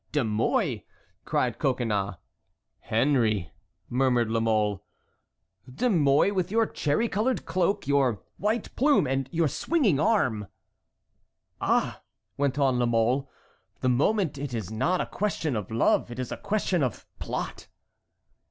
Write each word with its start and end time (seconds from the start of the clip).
"De 0.11 0.23
Mouy!" 0.23 0.83
cried 1.25 1.59
Coconnas. 1.59 2.15
"Henry!" 2.79 3.51
murmured 3.87 4.31
La 4.31 4.39
Mole. 4.39 4.83
"De 5.71 5.91
Mouy 5.91 6.31
with 6.31 6.49
your 6.49 6.65
cherry 6.65 7.07
colored 7.07 7.45
cloak, 7.45 7.85
your 7.85 8.23
white 8.37 8.75
plume, 8.75 9.05
and 9.05 9.29
your 9.31 9.47
swinging 9.47 9.99
arm." 9.99 10.47
"Ah!" 11.61 12.01
went 12.35 12.57
on 12.57 12.79
La 12.79 12.87
Mole, 12.87 13.29
"the 13.81 13.89
moment 13.89 14.39
it 14.39 14.55
is 14.55 14.71
not 14.71 14.99
a 14.99 15.05
question 15.05 15.55
of 15.55 15.69
love, 15.69 16.09
it 16.09 16.17
is 16.17 16.31
a 16.31 16.37
question 16.37 16.81
of 16.81 17.05
plot." 17.19 17.67